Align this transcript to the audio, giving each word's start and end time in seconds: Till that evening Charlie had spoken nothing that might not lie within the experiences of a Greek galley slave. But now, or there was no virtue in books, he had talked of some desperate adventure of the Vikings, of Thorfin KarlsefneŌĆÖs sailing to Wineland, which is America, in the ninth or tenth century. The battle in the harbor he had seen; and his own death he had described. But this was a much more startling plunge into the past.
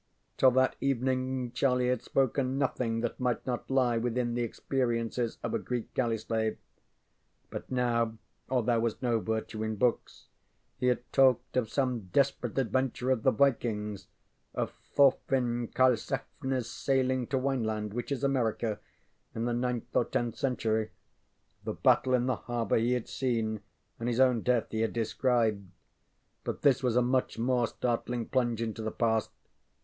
Till 0.37 0.49
that 0.49 0.75
evening 0.81 1.51
Charlie 1.51 1.89
had 1.89 2.01
spoken 2.01 2.57
nothing 2.57 3.01
that 3.01 3.19
might 3.19 3.45
not 3.45 3.69
lie 3.69 3.99
within 3.99 4.33
the 4.33 4.41
experiences 4.41 5.37
of 5.43 5.53
a 5.53 5.59
Greek 5.59 5.93
galley 5.93 6.17
slave. 6.17 6.57
But 7.51 7.69
now, 7.71 8.17
or 8.49 8.63
there 8.63 8.79
was 8.79 8.99
no 9.03 9.19
virtue 9.19 9.61
in 9.61 9.75
books, 9.75 10.25
he 10.79 10.87
had 10.87 11.03
talked 11.13 11.55
of 11.55 11.69
some 11.69 12.07
desperate 12.07 12.57
adventure 12.57 13.11
of 13.11 13.21
the 13.21 13.29
Vikings, 13.29 14.07
of 14.55 14.71
Thorfin 14.71 15.67
KarlsefneŌĆÖs 15.71 16.65
sailing 16.65 17.27
to 17.27 17.37
Wineland, 17.37 17.93
which 17.93 18.11
is 18.11 18.23
America, 18.23 18.79
in 19.35 19.45
the 19.45 19.53
ninth 19.53 19.95
or 19.95 20.05
tenth 20.05 20.35
century. 20.35 20.89
The 21.63 21.73
battle 21.73 22.15
in 22.15 22.25
the 22.25 22.37
harbor 22.37 22.77
he 22.77 22.93
had 22.93 23.07
seen; 23.07 23.61
and 23.99 24.09
his 24.09 24.19
own 24.19 24.41
death 24.41 24.71
he 24.71 24.81
had 24.81 24.93
described. 24.93 25.69
But 26.43 26.63
this 26.63 26.81
was 26.81 26.95
a 26.95 27.03
much 27.03 27.37
more 27.37 27.67
startling 27.67 28.25
plunge 28.25 28.63
into 28.63 28.81
the 28.81 28.89
past. 28.91 29.29